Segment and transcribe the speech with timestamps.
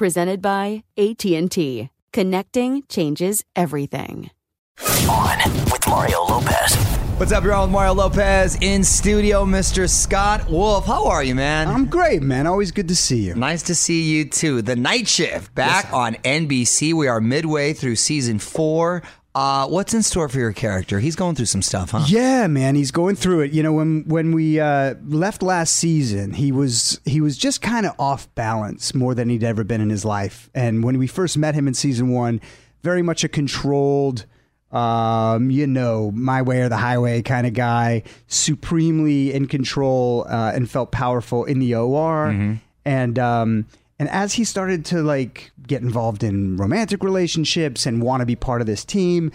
[0.00, 1.90] Presented by AT&T.
[2.14, 4.30] Connecting changes everything.
[5.06, 6.74] On with Mario Lopez.
[7.18, 7.64] What's up, y'all?
[7.66, 9.86] With Mario Lopez in studio, Mr.
[9.90, 10.86] Scott Wolf.
[10.86, 11.68] How are you, man?
[11.68, 12.46] I'm great, man.
[12.46, 13.34] Always good to see you.
[13.34, 14.62] Nice to see you too.
[14.62, 15.92] The Night Shift back Yes.
[15.92, 16.94] on NBC.
[16.94, 19.02] We are midway through season four.
[19.32, 20.98] Uh, what's in store for your character?
[20.98, 22.04] He's going through some stuff, huh?
[22.08, 23.52] Yeah, man, he's going through it.
[23.52, 27.86] You know, when when we uh, left last season, he was he was just kind
[27.86, 30.50] of off balance more than he'd ever been in his life.
[30.52, 32.40] And when we first met him in season one,
[32.82, 34.26] very much a controlled,
[34.72, 40.50] um, you know, my way or the highway kind of guy, supremely in control uh,
[40.54, 42.58] and felt powerful in the OR.
[42.84, 43.66] And um,
[44.00, 48.34] and as he started to like get involved in romantic relationships and want to be
[48.34, 49.30] part of this team,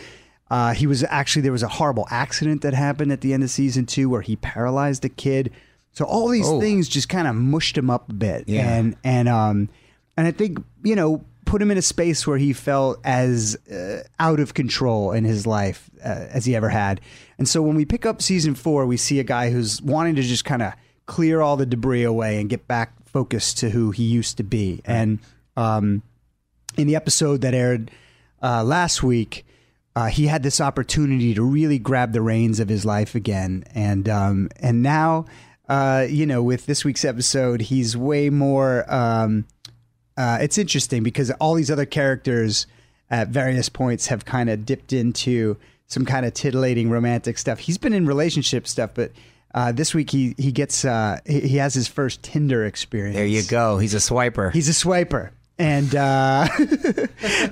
[0.51, 3.49] uh, he was actually there was a horrible accident that happened at the end of
[3.49, 5.51] season two where he paralyzed a kid.
[5.93, 6.59] So all these Oh.
[6.59, 8.67] things just kind of mushed him up a bit, Yeah.
[8.75, 9.69] and and um
[10.17, 14.01] and I think you know put him in a space where he felt as uh,
[14.19, 16.99] out of control in his life uh, as he ever had.
[17.37, 20.23] And so when we pick up season four, we see a guy who's wanting to
[20.23, 20.73] just kind of
[21.05, 24.81] clear all the debris away and get back focused to who he used to be.
[24.83, 25.19] And
[25.55, 26.03] um,
[26.75, 27.89] in the episode that aired
[28.43, 29.45] uh, last week,
[29.95, 34.09] uh, he had this opportunity to really grab the reins of his life again, and
[34.09, 35.23] um, and now,
[35.69, 38.83] uh, you know, with this week's episode, he's way more.
[38.93, 39.45] Um,
[40.17, 42.67] uh, it's interesting because all these other characters
[43.09, 45.55] at various points have kind of dipped into
[45.87, 47.59] some kind of titillating romantic stuff.
[47.59, 49.13] He's been in relationship stuff, but
[49.55, 53.15] uh, this week he he gets uh, he, he has his first Tinder experience.
[53.15, 53.79] There you go.
[53.79, 54.51] He's a swiper.
[54.53, 55.31] He's a swiper.
[55.57, 56.47] And uh,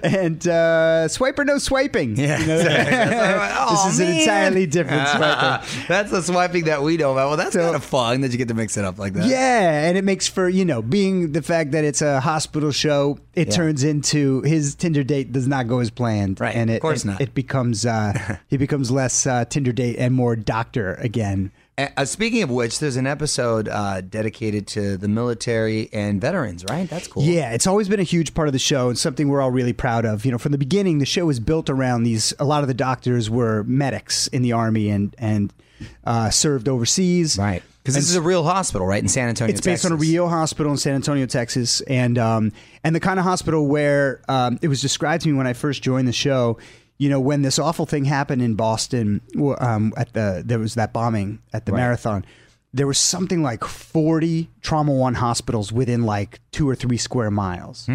[0.04, 2.18] and uh, swiper no swiping.
[2.18, 2.40] Yeah.
[2.40, 3.50] You know?
[3.66, 5.86] Oh, this is an entirely different swiping.
[5.88, 7.30] that's the swiping that we know about.
[7.30, 9.26] Well, that's kind of fun that you get to mix it up like that.
[9.28, 13.20] Yeah, and it makes for you know being the fact that it's a hospital show.
[13.36, 13.54] It Yeah.
[13.56, 17.08] turns into his Tinder date does not go as planned, Right, And of course it,
[17.08, 17.22] not.
[17.22, 21.52] It becomes uh, he becomes less uh, Tinder date and more doctor again.
[21.78, 26.88] Uh, speaking of which, there's an episode uh, dedicated to the military and veterans, right?
[26.88, 27.24] That's cool.
[27.24, 29.74] Yeah, it's always been a huge part of the show and something we're all really
[29.74, 30.24] proud of.
[30.24, 32.32] You know, from the beginning, the show was built around these.
[32.38, 35.52] A lot of the doctors were medics in the army and and
[36.06, 37.38] uh, served overseas.
[37.38, 37.64] Right.
[37.82, 40.30] Because this is a real hospital, right, in San Antonio, It's based on a real
[40.30, 42.54] hospital in San Antonio, Texas, and um,
[42.86, 45.84] and the kind of hospital where um, it was described to me when I first
[45.84, 46.58] joined the show.
[47.04, 49.20] You know, when this awful thing happened in Boston,
[49.60, 52.24] um, at the there was that bombing at the marathon.
[52.74, 57.90] There was something like forty trauma one hospitals within like two or three square miles.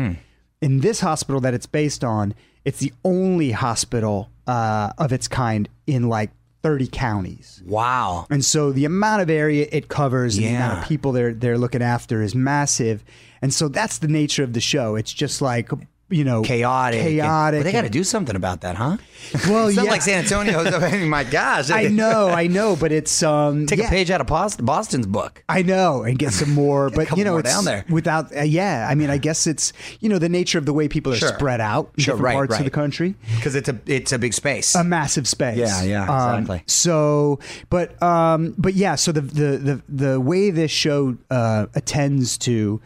[0.60, 2.34] In this hospital that it's based on,
[2.66, 6.30] it's the only hospital uh, of its kind in like
[6.62, 7.62] 30 counties.
[7.64, 8.26] Wow.
[8.28, 11.56] And so the amount of area it covers and the amount of people they're they're
[11.56, 13.02] looking after is massive.
[13.40, 14.96] And so that's the nature of the show.
[14.96, 15.70] It's just like
[16.10, 17.02] you know Chaotic.
[17.02, 17.58] chaotic.
[17.58, 18.96] Well, they got to do something about that, huh?
[19.48, 19.90] Well, it's not yeah.
[19.90, 20.60] like San Antonio.
[20.60, 21.70] I mean, my gosh.
[21.70, 23.86] I know, I know, but it's um Take yeah.
[23.86, 24.26] a page out of
[24.64, 25.42] Boston's book.
[25.48, 27.84] I know, and get some more, but you know, it's down there.
[27.90, 28.34] without.
[28.34, 31.12] Uh, yeah, I mean, I guess it's you know the nature of the way people
[31.12, 31.28] are Sure.
[31.34, 33.14] spread out in Sure, different right, parts of the country.
[33.36, 34.74] Because it's a it's a big space.
[34.74, 35.58] a massive space.
[35.58, 36.62] Yeah, yeah, Um, exactly.
[36.66, 37.38] so,
[37.70, 42.80] but um, but yeah, so the the the the way this show uh, attends to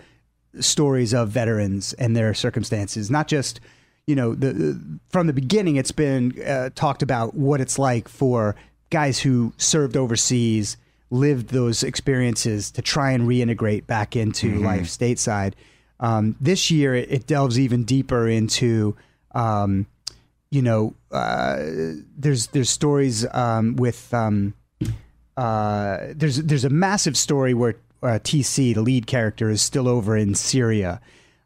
[0.61, 3.61] stories of veterans and their circumstances, not just
[4.07, 4.79] you know the
[5.11, 8.55] from the beginning, it's been uh, talked about what it's like for
[8.91, 10.77] guys who served overseas,
[11.11, 14.65] lived those experiences to try and reintegrate back into Mm-hmm.
[14.65, 15.55] life stateside.
[16.01, 18.97] Um, this year, it, it delves even deeper into.
[19.35, 19.87] Um,
[20.51, 21.57] you know, uh,
[22.19, 24.53] there's there's stories um, with um,
[25.37, 30.17] uh, there's there's a massive story where uh, TC, the lead character, is still over
[30.17, 31.01] in Syria,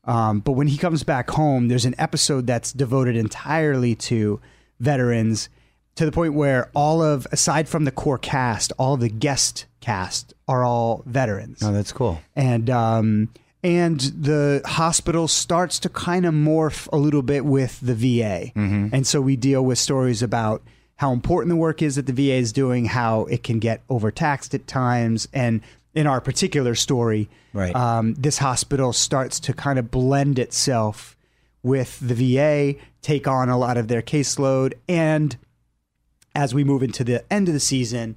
[0.04, 4.40] um, but when he comes back home, there's an episode that's devoted entirely to
[4.80, 5.48] veterans,
[5.96, 10.34] to the point where all of aside from the core cast, all the guest cast
[10.48, 12.20] are all veterans oh, that's cool.
[12.34, 13.28] and um,
[13.62, 18.88] and the hospital starts to kind of morph a little bit with the VA, Mm-hmm.
[18.92, 20.62] and so we deal with stories about
[20.96, 24.54] how important the work is that the VA is doing, how it can get overtaxed
[24.54, 25.60] at times, and
[25.96, 27.74] in our particular story, Right.
[27.74, 31.16] um, this hospital starts to kind of blend itself
[31.62, 35.36] with the VA, take on a lot of their caseload, and
[36.34, 38.14] as we move into the end of the season,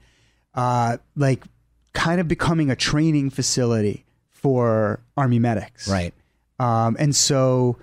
[0.53, 1.45] uh, like
[1.93, 5.87] kind of becoming a training facility for Army medics.
[5.87, 6.13] Right.
[6.59, 7.77] Um, and so,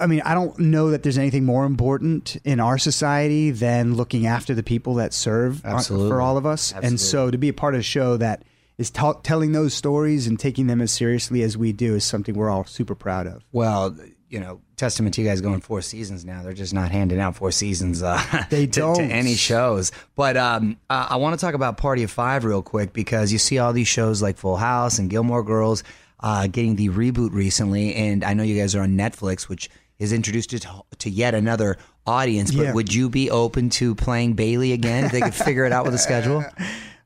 [0.00, 4.26] I mean, I don't know that there's anything more important in our society than looking
[4.26, 6.08] after the people that serve Absolutely.
[6.08, 6.72] for all of us.
[6.72, 8.42] And so, to be a part of a show that
[8.78, 12.34] is ta- telling those stories and taking them as seriously as we do is something
[12.34, 13.44] we're all super proud of.
[13.52, 13.96] Well,
[14.30, 16.42] you know, testament to you guys going four seasons now.
[16.42, 18.02] They're just not handing out four seasons.
[18.02, 18.20] Uh,
[18.50, 19.10] They to, to don't.
[19.10, 19.90] any shows.
[20.16, 23.38] But um, uh, I want to talk about Party of Five real quick because you
[23.38, 25.82] see all these shows like Full House and Gilmore Girls
[26.20, 30.12] uh, getting the reboot recently, and I know you guys are on Netflix, which is
[30.12, 30.60] introduced to,
[30.98, 31.76] to yet another
[32.06, 32.52] audience.
[32.54, 32.72] But Yeah.
[32.74, 35.94] would you be open to playing Bailey again if they could figure it out with
[35.94, 36.44] a schedule?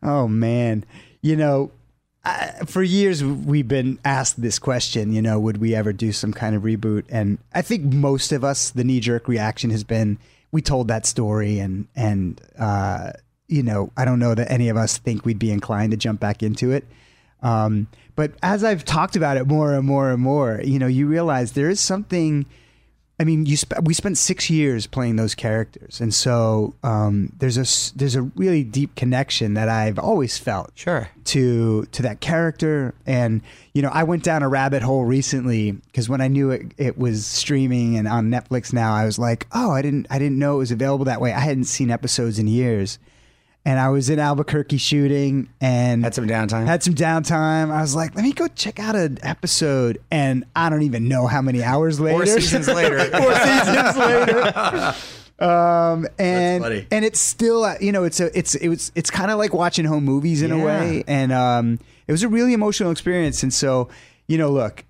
[0.05, 0.85] Oh man,
[1.23, 1.71] you know,
[2.25, 5.13] I, for years we've been asked this question.
[5.13, 7.05] You know, would we ever do some kind of reboot?
[7.09, 10.19] And I think most of us, the knee jerk reaction has been,
[10.51, 13.13] we told that story, and and uh,
[13.49, 16.21] you know, I don't know that any of us think we'd be inclined to jump
[16.21, 16.87] back into it.
[17.43, 21.07] Um, but as I've talked about it more and more and more, you know, you
[21.07, 22.47] realize there is something.
[23.23, 27.57] I mean, you sp- we spent six years playing those characters, and so um, there's
[27.57, 31.09] a there's a really deep connection that I've always felt Sure.
[31.27, 32.95] to to that character.
[33.07, 33.41] And
[33.75, 36.99] you know, I went down a rabbit hole recently because when I knew it, it
[36.99, 40.57] was streaming and on Netflix now, I was like, oh, I didn't I didn't know
[40.57, 41.33] it was available that way.
[41.33, 42.99] I hadn't seen episodes in years.
[43.65, 46.67] And I was in Albuquerque shooting and Had some downtime?
[46.67, 47.71] Had some downtime.
[47.71, 49.99] I was like, let me go check out an episode.
[50.11, 52.17] And I don't even know how many hours later.
[52.17, 52.99] Four seasons later.
[52.99, 54.95] Four seasons later.
[55.39, 59.31] Um, and and it's still uh, you know it's a it's it was it's kind
[59.31, 62.91] of like watching home movies in a way, and um, it was a really emotional
[62.91, 63.43] experience.
[63.43, 63.89] And so
[64.29, 64.85] you know, look,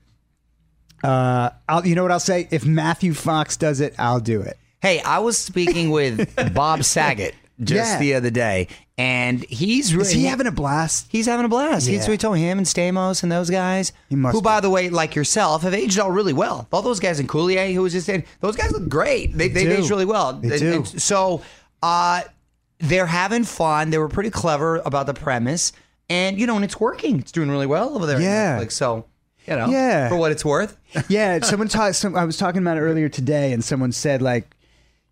[1.04, 4.58] uh, I'll you know what I'll say if Matthew Fox does it, I'll do it.
[4.80, 7.98] Hey, I was speaking with Bob Saget just Yeah.
[7.98, 11.06] the other day, and he's really Is he having a blast?
[11.08, 11.86] He's having a blast.
[11.86, 12.10] He's Yeah.
[12.10, 15.14] we told him and Stamos and those guys, He must who, by the way, like
[15.14, 16.68] yourself, have aged all really well.
[16.72, 19.36] All those guys in Coulier, who was just in, those guys look great.
[19.36, 19.72] They, they do.
[19.72, 20.34] aged really well.
[20.34, 20.72] They And- do.
[20.74, 21.42] and so
[21.82, 22.22] uh,
[22.78, 23.90] they're having fun.
[23.90, 25.72] They were pretty clever about the premise,
[26.10, 27.18] and you know, and it's working.
[27.18, 28.20] It's doing really well over there.
[28.20, 28.58] Yeah.
[28.58, 28.72] Netflix.
[28.72, 29.06] so
[29.46, 30.08] you know, Yeah.
[30.08, 30.76] for what it's worth.
[31.08, 31.96] yeah, someone talked.
[31.96, 34.48] Some, I was talking about it earlier today, and someone said like,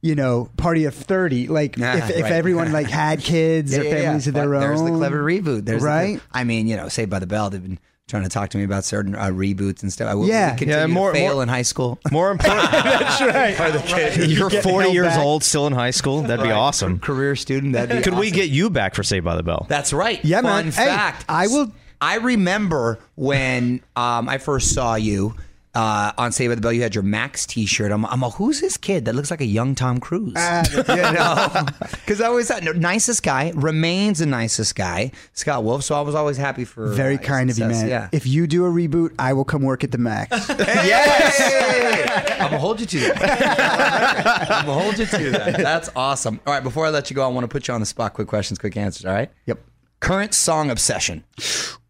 [0.02, 1.46] you know, party of thirty.
[1.48, 2.32] Like Ah, if, if right.
[2.32, 4.60] everyone like had kids or families of their But own.
[4.60, 5.64] There's the clever reboot.
[5.64, 6.20] There's the- right.
[6.32, 7.50] I mean, you know, Saved by the Bell.
[7.50, 7.78] They've been
[8.08, 10.08] trying to talk to me about certain uh, reboots and stuff.
[10.10, 10.50] I will Yeah.
[10.56, 12.00] continue Yeah, more- to fail more- in high school.
[12.10, 14.16] More important, That's right.
[14.28, 15.20] you're get 40 years back.
[15.20, 16.22] old, still in high school.
[16.22, 16.98] That'd be awesome.
[16.98, 17.74] Career student.
[17.74, 19.64] That'd be Could we get you back for Saved by the Bell?
[19.68, 20.18] That's right.
[20.24, 20.72] Yeah, Fun man.
[20.72, 21.24] Hey, fact.
[21.28, 25.36] I will- I remember when um, I first saw you.
[25.74, 27.92] Uh, on Saved by the Bell, you had your Max T-shirt.
[27.92, 30.34] I'm, I'm a, who's this kid that looks like a young Tom Cruise?
[30.36, 35.62] Ah, you know, because I always thought no, nicest guy remains the nicest guy, Scott
[35.62, 35.84] Wolf.
[35.84, 37.88] So I was always happy for Very uh, his kind of you, man.
[37.88, 38.08] Yeah.
[38.12, 40.48] If you do a reboot, I will come work at the Max.
[40.48, 44.50] yes, I'm gonna hold you to that.
[44.50, 45.58] I'm gonna hold you to that.
[45.58, 46.40] That's awesome.
[46.46, 48.14] All right, before I let you go, I want to put you on the spot.
[48.14, 49.06] Quick questions, quick answers.
[49.06, 49.30] All right.
[49.46, 49.60] yep.
[50.00, 51.24] Current song obsession.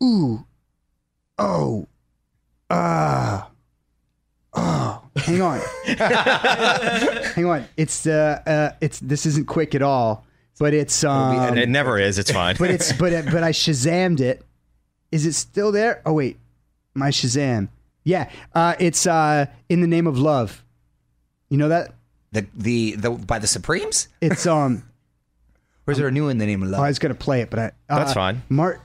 [0.02, 0.44] Ooh.
[1.38, 1.86] Oh.
[2.68, 3.49] Ah.
[4.54, 5.02] Oh.
[5.16, 5.60] Hang on.
[5.86, 7.68] Hang on.
[7.76, 10.24] It's uh, uh it's this isn't quick at all,
[10.58, 12.18] but it's um it never is.
[12.18, 12.56] It's fine.
[12.58, 14.44] but it's but it, but I Shazammed it.
[15.12, 16.02] Is it still there?
[16.06, 16.38] Oh wait.
[16.94, 17.68] My Shazam.
[18.04, 18.30] Yeah.
[18.54, 20.64] Uh it's uh in the name of love.
[21.48, 21.94] You know that?
[22.32, 24.08] The the the by the Supremes.
[24.20, 24.84] It's um
[25.86, 26.80] Or is there a new in the name of love?
[26.80, 26.84] oh?
[26.84, 28.42] I was gonna play it, but I uh, That's fine.
[28.48, 28.80] Mart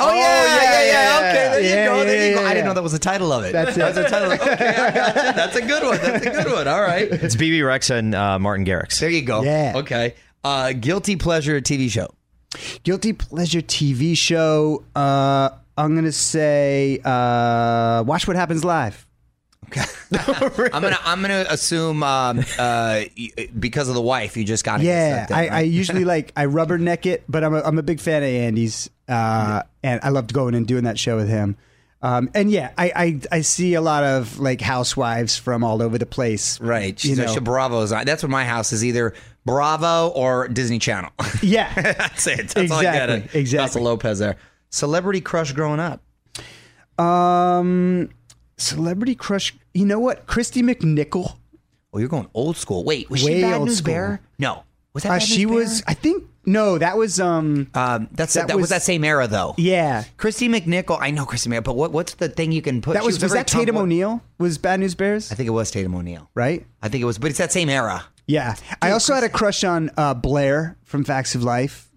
[0.00, 0.47] Oh, yeah, yeah,
[0.86, 2.04] yeah, yeah, Okay, there you yeah, go.
[2.04, 2.42] There yeah, you go.
[2.42, 3.52] yeah, I didn't know that was the title of it.
[3.52, 3.78] That's it.
[3.80, 4.32] That's the title.
[4.32, 5.22] Of, okay, I got you.
[5.32, 5.98] That's a good one.
[5.98, 6.68] That's a good one.
[6.68, 7.08] All right.
[7.10, 8.98] it's Bebe Rexha and uh, Martin Garrix.
[9.00, 9.42] There you go.
[9.42, 9.72] Yeah.
[9.76, 10.14] Okay.
[10.44, 12.08] Uh, guilty pleasure TV show.
[12.84, 14.84] guilty pleasure TV show.
[14.94, 19.06] Uh I'm gonna say uh Watch What Happens Live.
[20.12, 23.02] I'm gonna I'm gonna assume um, uh,
[23.58, 27.24] because of the wife, you just got Yeah, I, I usually like I rubberneck it,
[27.28, 30.66] but I'm a, I'm a big fan of Andy's, uh, and I loved going and
[30.66, 31.56] doing that show with him.
[32.00, 35.98] Um, and yeah, I, I I see a lot of like housewives from all over
[35.98, 36.60] the place.
[36.60, 37.02] right.
[37.02, 37.40] You know.
[37.40, 37.92] Bravo's.
[37.92, 38.06] on.
[38.06, 41.10] That's what my house is either Bravo or Disney Channel.
[41.42, 42.48] Yeah, That's it.
[42.48, 43.10] That's all I get.
[43.10, 43.66] Exactly, exactly.
[43.66, 44.36] Casa Lopez there.
[44.70, 46.00] Celebrity crush growing up.
[47.00, 48.10] um,
[48.58, 49.54] celebrity crush.
[49.74, 50.26] You know what?
[50.26, 51.36] Kristy McNichol.
[51.92, 52.84] Oh, you're going old school.
[52.84, 53.86] Wait, was Way she Bad old News school.
[53.94, 54.20] Bear?
[54.38, 54.64] No.
[54.92, 55.80] Was that Uh, Bad she News was.
[55.82, 55.90] Bear?
[55.90, 57.68] I think no, that was um.
[57.74, 59.54] Um, that's that that, was, was- that same era though.
[59.58, 60.98] Yeah, Kristy McNichol.
[61.00, 62.94] I know Kristy McNichol, but what, what's the thing you can put?
[62.94, 64.22] that she was a was very that Tatum tomboy- O'Neal?
[64.38, 66.30] Was Bad News Bears I think it was Tatum O'Neal.
[66.34, 66.64] right?
[66.82, 68.04] I think it was, but it's that same era.
[68.26, 71.90] Yeah, I also had a crush on uh, Blair from Facts of Life.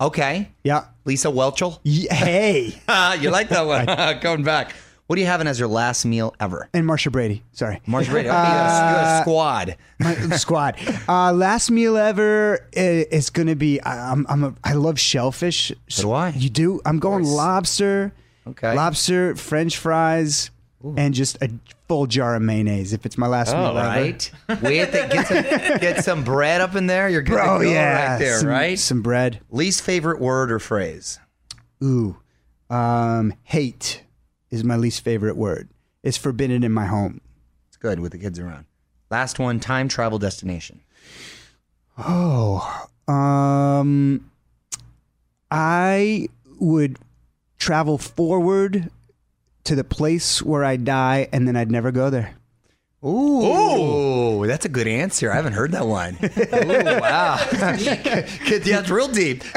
[0.00, 0.48] Okay.
[0.62, 0.84] Yeah.
[1.04, 1.80] Lisa Whelchel.
[1.82, 2.80] Ye- Hey,
[3.20, 4.20] you like that one?
[4.20, 4.72] Going back.
[5.08, 6.68] What are you having as your last meal ever?
[6.74, 7.42] and Marcia Brady.
[7.52, 7.80] Sorry.
[7.86, 8.28] Marcia Brady.
[8.28, 9.76] Okay, you, got a, you got a squad.
[10.28, 10.76] my squad.
[11.08, 13.80] Uh, last meal ever is going to be.
[13.80, 14.26] I- I'm.
[14.28, 15.72] I'm a, I love shellfish.
[15.88, 16.28] So do I.
[16.36, 16.82] You do.
[16.84, 18.12] I'm going lobster.
[18.48, 18.74] Okay.
[18.74, 20.50] Lobster, French fries,
[20.98, 21.50] and just a
[21.88, 22.92] full jar of mayonnaise.
[22.92, 23.78] If it's my last meal ever.
[23.78, 24.30] Right.
[24.60, 27.08] Wait, the, get some get some bread up in there.
[27.08, 28.10] You're good Bro, to go yeah.
[28.12, 28.78] right there, some, right?
[28.78, 29.40] Some bread.
[29.50, 31.18] Least favorite word or phrase.
[31.82, 32.18] Ooh.
[32.68, 34.02] Um, hate
[34.50, 35.68] is my least favorite word.
[36.02, 37.20] It's forbidden in my home.
[37.68, 38.66] It's good with the kids around.
[39.10, 40.80] Last one, time travel destination.
[41.96, 44.30] Oh, um,
[45.50, 46.28] I
[46.60, 46.98] would
[47.58, 48.90] travel forward
[49.64, 52.34] to the place where I die, and then I'd never go there.
[53.04, 53.42] Ooh,
[54.46, 55.32] that's a good answer.
[55.32, 56.16] I haven't heard that one.
[56.22, 57.38] Ooh, wow.
[57.52, 59.44] yeah, it's real deep.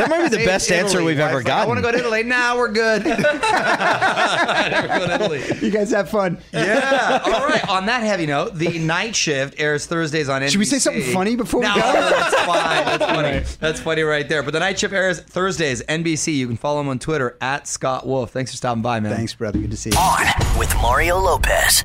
[0.00, 1.62] That might be the best answer we've ever got.
[1.62, 2.22] I want to go to Italy.
[2.22, 3.04] Now we're good.
[3.04, 5.42] Never go to Italy.
[5.60, 6.38] You guys have fun.
[6.52, 7.20] Yeah.
[7.24, 7.68] All right.
[7.68, 10.50] On that heavy note, the night shift airs Thursdays on NBC.
[10.50, 11.80] Should we say something funny before we no, go?
[11.80, 12.84] that's fine.
[12.84, 13.44] That's funny.
[13.60, 14.42] That's funny right there.
[14.42, 16.34] But the night shift airs Thursdays, NBC.
[16.34, 18.30] You can follow him on Twitter at Scott Wolf.
[18.30, 19.14] Thanks for stopping by, man.
[19.14, 19.58] Thanks, brother.
[19.58, 19.98] Good to see you.
[19.98, 21.84] On with Mario Lopez.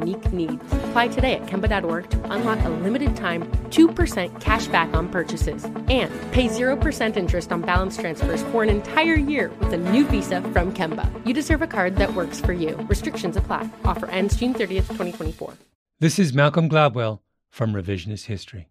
[0.00, 0.62] unique needs.
[0.90, 6.10] Apply today at Kemba.org to unlock a limited time 2% cash back on purchases and
[6.32, 10.72] pay 0% interest on balance transfers for an entire year with a new visa from
[10.72, 11.06] Kemba.
[11.26, 12.76] You deserve a card that works for you.
[12.88, 13.68] Restrictions apply.
[13.84, 15.54] Offer ends June 30th, 2024.
[16.00, 18.68] This is Malcolm Gladwell from Revisionist History.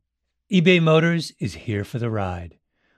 [0.51, 2.57] eBay Motors is here for the ride.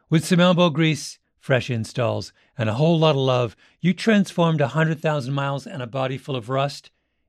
[0.09, 4.75] With some elbow grease, fresh installs, and a whole lot of love, you transformed a
[4.75, 6.91] 100,000 miles and a body full of rust